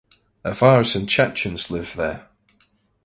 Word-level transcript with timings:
Avars 0.43 0.95
and 0.95 1.07
Chechens 1.07 1.69
live 1.69 1.95
there. 1.95 2.27